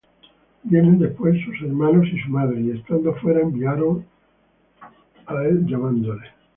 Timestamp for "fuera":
3.17-3.41